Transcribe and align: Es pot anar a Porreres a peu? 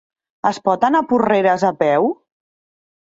Es 0.51 0.59
pot 0.69 0.87
anar 0.89 1.03
a 1.05 1.07
Porreres 1.13 1.67
a 1.73 1.73
peu? 1.85 2.09